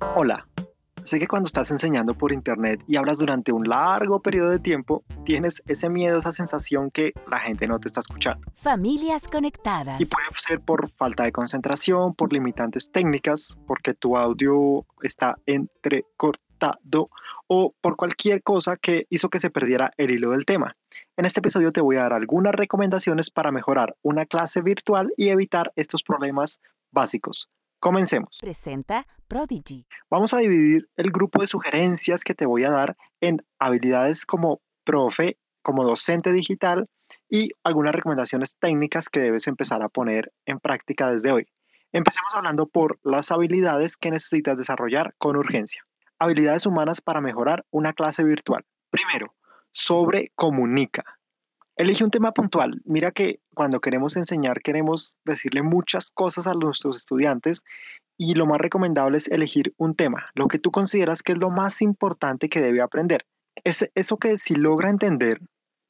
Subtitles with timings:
[0.00, 0.46] Hola,
[1.02, 5.04] sé que cuando estás enseñando por internet y hablas durante un largo periodo de tiempo,
[5.24, 8.46] tienes ese miedo, esa sensación que la gente no te está escuchando.
[8.54, 10.00] Familias conectadas.
[10.00, 17.10] Y puede ser por falta de concentración, por limitantes técnicas, porque tu audio está entrecortado
[17.46, 20.76] o por cualquier cosa que hizo que se perdiera el hilo del tema.
[21.16, 25.28] En este episodio te voy a dar algunas recomendaciones para mejorar una clase virtual y
[25.28, 26.60] evitar estos problemas
[26.90, 27.48] básicos.
[27.80, 28.38] Comencemos.
[28.42, 29.86] Presenta Prodigy.
[30.10, 34.60] Vamos a dividir el grupo de sugerencias que te voy a dar en habilidades como
[34.84, 36.90] profe, como docente digital
[37.26, 41.48] y algunas recomendaciones técnicas que debes empezar a poner en práctica desde hoy.
[41.92, 45.82] Empecemos hablando por las habilidades que necesitas desarrollar con urgencia.
[46.18, 48.62] Habilidades humanas para mejorar una clase virtual.
[48.90, 49.34] Primero,
[49.72, 51.19] sobre comunica.
[51.80, 52.82] Elige un tema puntual.
[52.84, 57.62] Mira que cuando queremos enseñar queremos decirle muchas cosas a nuestros estudiantes
[58.18, 61.48] y lo más recomendable es elegir un tema, lo que tú consideras que es lo
[61.48, 63.24] más importante que debe aprender.
[63.64, 65.40] Es eso que si logra entender,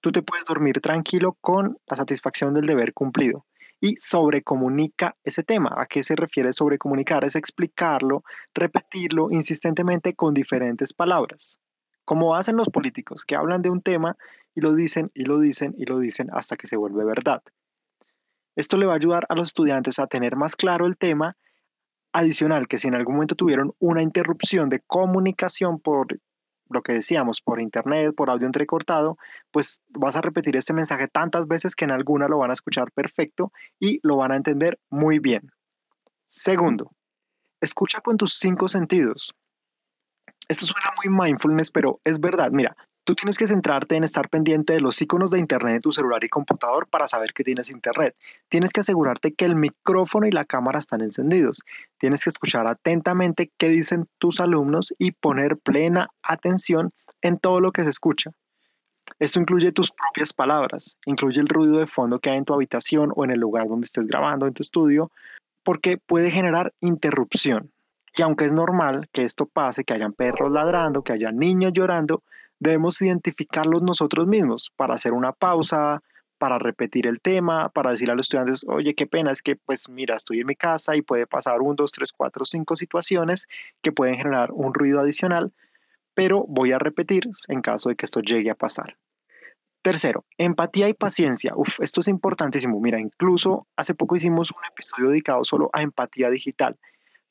[0.00, 3.46] tú te puedes dormir tranquilo con la satisfacción del deber cumplido.
[3.80, 5.72] Y sobrecomunica ese tema.
[5.76, 7.22] ¿A qué se refiere sobrecomunicar?
[7.22, 11.60] Es explicarlo, repetirlo insistentemente con diferentes palabras
[12.06, 14.16] como hacen los políticos, que hablan de un tema
[14.54, 17.42] y lo dicen y lo dicen y lo dicen hasta que se vuelve verdad.
[18.54, 21.36] Esto le va a ayudar a los estudiantes a tener más claro el tema.
[22.12, 26.06] Adicional, que si en algún momento tuvieron una interrupción de comunicación por
[26.70, 29.18] lo que decíamos, por internet, por audio entrecortado,
[29.50, 32.90] pues vas a repetir este mensaje tantas veces que en alguna lo van a escuchar
[32.92, 35.50] perfecto y lo van a entender muy bien.
[36.26, 36.92] Segundo,
[37.60, 39.34] escucha con tus cinco sentidos.
[40.48, 42.50] Esto suena muy mindfulness, pero es verdad.
[42.52, 45.92] Mira, tú tienes que centrarte en estar pendiente de los iconos de Internet en tu
[45.92, 48.14] celular y computador para saber que tienes Internet.
[48.48, 51.62] Tienes que asegurarte que el micrófono y la cámara están encendidos.
[51.98, 56.90] Tienes que escuchar atentamente qué dicen tus alumnos y poner plena atención
[57.22, 58.30] en todo lo que se escucha.
[59.18, 63.12] Esto incluye tus propias palabras, incluye el ruido de fondo que hay en tu habitación
[63.14, 65.10] o en el lugar donde estés grabando en tu estudio,
[65.62, 67.72] porque puede generar interrupción.
[68.16, 72.22] Y aunque es normal que esto pase, que hayan perros ladrando, que haya niños llorando,
[72.58, 76.02] debemos identificarlos nosotros mismos para hacer una pausa,
[76.38, 79.88] para repetir el tema, para decir a los estudiantes, oye, qué pena, es que pues
[79.88, 83.46] mira, estoy en mi casa y puede pasar un, dos, tres, cuatro, cinco situaciones
[83.82, 85.52] que pueden generar un ruido adicional,
[86.14, 88.96] pero voy a repetir en caso de que esto llegue a pasar.
[89.82, 91.52] Tercero, empatía y paciencia.
[91.54, 92.80] Uf, esto es importantísimo.
[92.80, 96.76] Mira, incluso hace poco hicimos un episodio dedicado solo a empatía digital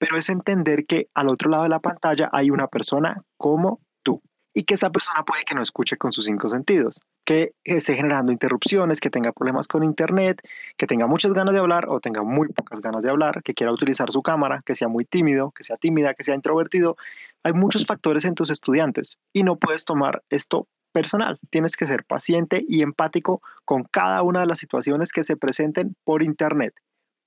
[0.00, 4.22] pero es entender que al otro lado de la pantalla hay una persona como tú
[4.54, 8.32] y que esa persona puede que no escuche con sus cinco sentidos, que esté generando
[8.32, 10.40] interrupciones, que tenga problemas con internet,
[10.78, 13.72] que tenga muchas ganas de hablar o tenga muy pocas ganas de hablar, que quiera
[13.74, 16.96] utilizar su cámara, que sea muy tímido, que sea tímida, que sea introvertido.
[17.42, 21.38] Hay muchos factores en tus estudiantes y no puedes tomar esto personal.
[21.50, 25.94] Tienes que ser paciente y empático con cada una de las situaciones que se presenten
[26.04, 26.72] por internet.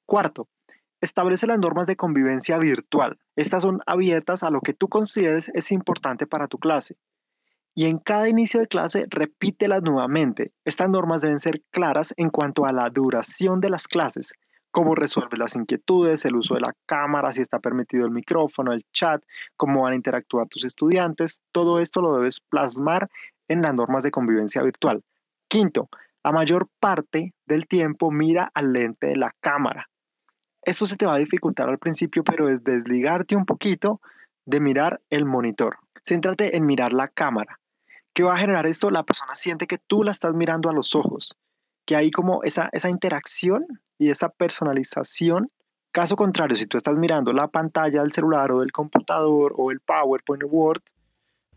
[0.06, 0.48] Cuarto,
[1.04, 3.20] Establece las normas de convivencia virtual.
[3.36, 6.96] Estas son abiertas a lo que tú consideres es importante para tu clase.
[7.76, 10.54] Y en cada inicio de clase repítelas nuevamente.
[10.64, 14.32] Estas normas deben ser claras en cuanto a la duración de las clases,
[14.72, 18.86] cómo resuelves las inquietudes, el uso de la cámara, si está permitido el micrófono, el
[18.94, 19.22] chat,
[19.58, 21.42] cómo van a interactuar tus estudiantes.
[21.52, 23.10] Todo esto lo debes plasmar
[23.50, 25.04] en las normas de convivencia virtual.
[25.50, 25.90] Quinto,
[26.24, 29.90] la mayor parte del tiempo mira al lente de la cámara.
[30.66, 34.00] Esto se te va a dificultar al principio, pero es desligarte un poquito
[34.46, 35.78] de mirar el monitor.
[36.06, 37.60] Céntrate en mirar la cámara.
[38.14, 38.90] ¿Qué va a generar esto?
[38.90, 41.36] La persona siente que tú la estás mirando a los ojos,
[41.86, 43.66] que hay como esa, esa interacción
[43.98, 45.50] y esa personalización.
[45.92, 49.80] Caso contrario, si tú estás mirando la pantalla del celular o del computador o el
[49.82, 50.82] PowerPoint o Word,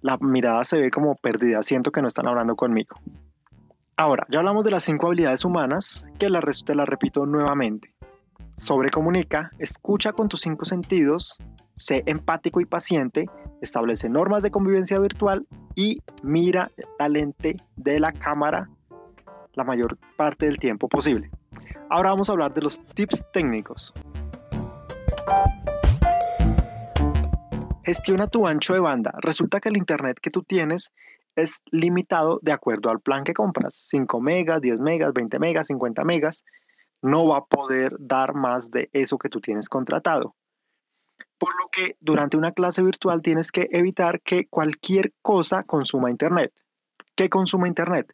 [0.01, 2.97] la mirada se ve como perdida, siento que no están hablando conmigo.
[3.97, 7.96] Ahora, ya hablamos de las cinco habilidades humanas, que la, te las repito nuevamente
[8.57, 11.39] sobrecomunica, escucha con tus cinco sentidos,
[11.75, 13.27] sé empático y paciente,
[13.61, 18.69] establece normas de convivencia virtual y mira la lente de la cámara
[19.55, 21.31] la mayor parte del tiempo posible.
[21.89, 23.93] Ahora vamos a hablar de los tips técnicos.
[27.85, 29.13] Gestiona tu ancho de banda.
[29.21, 30.93] Resulta que el internet que tú tienes
[31.37, 33.75] es limitado de acuerdo al plan que compras.
[33.89, 36.45] 5 megas, 10 megas, 20 megas, 50 megas
[37.03, 40.35] no va a poder dar más de eso que tú tienes contratado.
[41.39, 46.53] Por lo que durante una clase virtual tienes que evitar que cualquier cosa consuma Internet.
[47.15, 48.13] ¿Qué consuma Internet?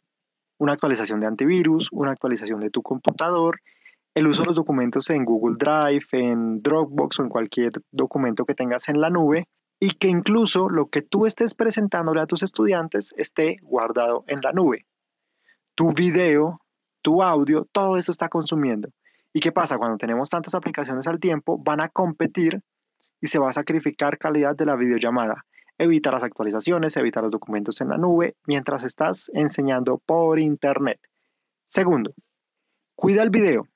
[0.57, 3.61] Una actualización de antivirus, una actualización de tu computador,
[4.13, 8.53] el uso de los documentos en Google Drive, en Dropbox o en cualquier documento que
[8.53, 9.47] tengas en la nube,
[9.79, 14.53] y que incluso lo que tú estés presentándole a tus estudiantes esté guardado en la
[14.53, 14.85] nube.
[15.75, 16.61] Tu video,
[17.03, 18.89] tu audio, todo esto está consumiendo.
[19.31, 19.77] ¿Y qué pasa?
[19.77, 22.63] Cuando tenemos tantas aplicaciones al tiempo, van a competir
[23.21, 25.45] y se va a sacrificar calidad de la videollamada.
[25.77, 30.99] Evita las actualizaciones, evita los documentos en la nube mientras estás enseñando por internet.
[31.67, 32.13] Segundo,
[32.95, 33.67] cuida el video.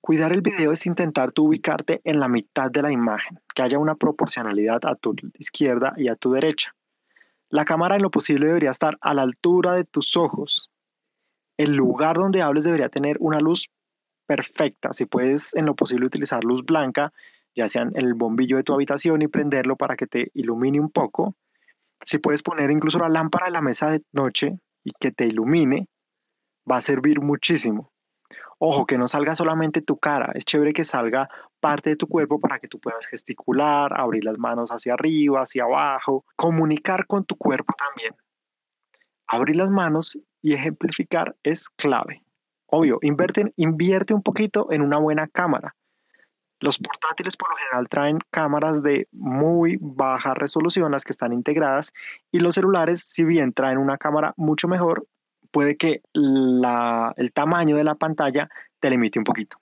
[0.00, 3.96] Cuidar el video es intentar ubicarte en la mitad de la imagen, que haya una
[3.96, 6.76] proporcionalidad a tu izquierda y a tu derecha.
[7.48, 10.70] La cámara en lo posible debería estar a la altura de tus ojos.
[11.56, 13.70] El lugar donde hables debería tener una luz
[14.26, 14.92] perfecta.
[14.92, 17.12] Si puedes en lo posible utilizar luz blanca,
[17.54, 20.90] ya sea en el bombillo de tu habitación y prenderlo para que te ilumine un
[20.90, 21.34] poco.
[22.04, 25.88] Si puedes poner incluso la lámpara en la mesa de noche y que te ilumine,
[26.70, 27.90] va a servir muchísimo.
[28.58, 31.28] Ojo, que no salga solamente tu cara, es chévere que salga
[31.60, 35.64] parte de tu cuerpo para que tú puedas gesticular, abrir las manos hacia arriba, hacia
[35.64, 38.14] abajo, comunicar con tu cuerpo también.
[39.28, 42.22] Abrir las manos y ejemplificar es clave.
[42.66, 45.74] Obvio, invierte, invierte un poquito en una buena cámara.
[46.60, 51.92] Los portátiles por lo general traen cámaras de muy baja resolución, las que están integradas,
[52.32, 55.06] y los celulares, si bien traen una cámara mucho mejor,
[55.50, 58.48] puede que el tamaño de la pantalla
[58.80, 59.58] te limite un poquito.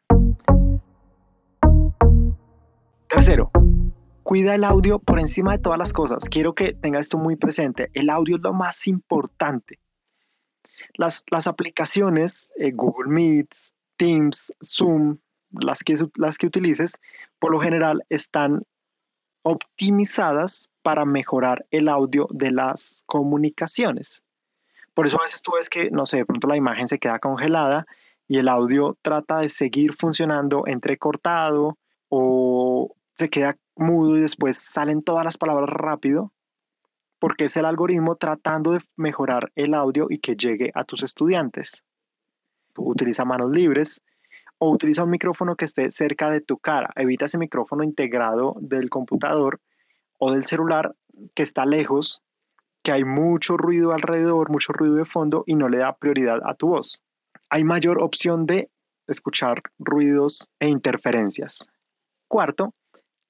[3.08, 3.50] Tercero,
[4.24, 6.28] cuida el audio por encima de todas las cosas.
[6.28, 7.90] Quiero que tenga esto muy presente.
[7.92, 9.78] El audio es lo más importante.
[10.94, 15.18] Las, aplicaciones, eh, Google Meets, Teams, Zoom,
[15.50, 16.98] las que, las que utilices,
[17.38, 18.62] por lo general están
[19.42, 24.22] optimizadas para mejorar el audio de las comunicaciones.
[24.94, 27.18] Por eso a veces tú ves que, no sé, de pronto la imagen se queda
[27.18, 27.86] congelada
[28.26, 31.76] y el audio trata de seguir funcionando entrecortado
[32.08, 36.32] o se queda mudo y después salen todas las palabras rápido,
[37.18, 41.84] porque es el algoritmo tratando de mejorar el audio y que llegue a tus estudiantes.
[42.76, 44.00] utiliza manos libres
[44.58, 46.90] o utiliza un micrófono que esté cerca de tu cara.
[46.96, 49.60] Evita ese micrófono integrado del computador
[50.18, 50.94] o del celular
[51.34, 52.22] que está lejos
[52.82, 56.54] que hay mucho ruido alrededor, mucho ruido de fondo y no le da prioridad a
[56.54, 57.02] tu voz.
[57.48, 58.70] Hay mayor opción de
[59.06, 61.68] escuchar ruidos e interferencias.
[62.28, 62.74] Cuarto,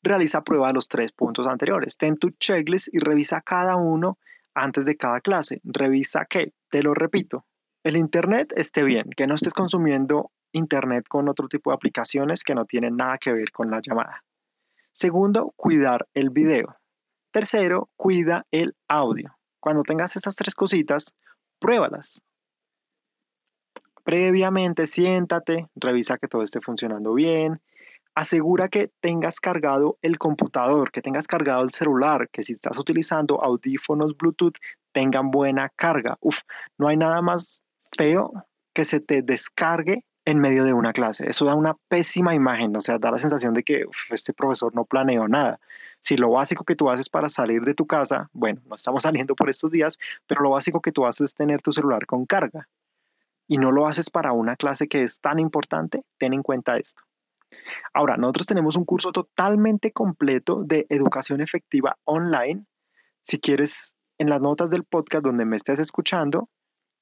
[0.05, 1.97] realiza prueba de los tres puntos anteriores.
[1.97, 4.19] Ten tu checklist y revisa cada uno
[4.55, 5.61] antes de cada clase.
[5.65, 7.45] Revisa que, te lo repito,
[7.83, 12.55] el Internet esté bien, que no estés consumiendo Internet con otro tipo de aplicaciones que
[12.55, 14.25] no tienen nada que ver con la llamada.
[14.93, 16.77] Segundo, cuidar el video.
[17.33, 19.37] Tercero, cuida el audio.
[19.59, 21.17] Cuando tengas estas tres cositas,
[21.59, 22.23] pruébalas.
[24.05, 27.61] Previamente, siéntate, revisa que todo esté funcionando bien.
[28.15, 33.43] Asegura que tengas cargado el computador, que tengas cargado el celular, que si estás utilizando
[33.43, 34.57] audífonos Bluetooth
[34.93, 36.17] tengan buena carga.
[36.21, 36.41] Uf,
[36.79, 37.65] no hay nada más
[37.97, 38.33] feo
[38.73, 41.29] que se te descargue en medio de una clase.
[41.29, 44.85] Eso da una pésima imagen, o sea, da la sensación de que este profesor no
[44.85, 45.61] planeó nada.
[46.01, 49.35] Si lo básico que tú haces para salir de tu casa, bueno, no estamos saliendo
[49.35, 52.69] por estos días, pero lo básico que tú haces es tener tu celular con carga
[53.47, 57.03] y no lo haces para una clase que es tan importante, ten en cuenta esto.
[57.93, 62.65] Ahora, nosotros tenemos un curso totalmente completo de educación efectiva online.
[63.23, 66.49] Si quieres, en las notas del podcast donde me estés escuchando,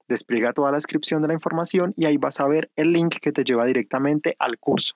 [0.08, 3.32] despliega toda la descripción de la información y ahí vas a ver el link que
[3.32, 4.94] te lleva directamente al curso.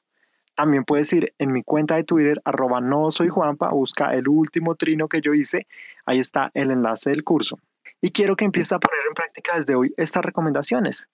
[0.55, 4.75] También puedes ir en mi cuenta de Twitter, arroba no soy Juanpa, busca el último
[4.75, 5.67] trino que yo hice,
[6.07, 7.59] ahí está el enlace del curso.
[8.01, 11.09] Y quiero que empieces a poner en práctica desde hoy estas recomendaciones.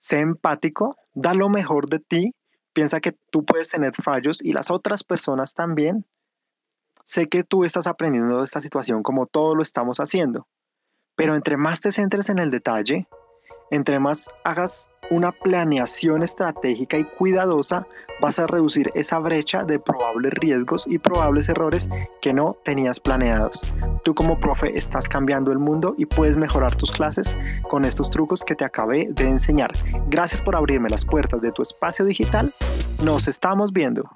[0.00, 2.34] Sé empático, da lo mejor de ti,
[2.74, 6.04] piensa que tú puedes tener fallos y las otras personas también.
[7.06, 10.46] Sé que tú estás aprendiendo de esta situación como todos lo estamos haciendo,
[11.16, 13.06] pero entre más te centres en el detalle,
[13.70, 17.86] entre más hagas una planeación estratégica y cuidadosa,
[18.20, 21.90] vas a reducir esa brecha de probables riesgos y probables errores
[22.20, 23.70] que no tenías planeados.
[24.04, 27.36] Tú como profe estás cambiando el mundo y puedes mejorar tus clases
[27.68, 29.72] con estos trucos que te acabé de enseñar.
[30.08, 32.52] Gracias por abrirme las puertas de tu espacio digital.
[33.02, 34.08] Nos estamos viendo.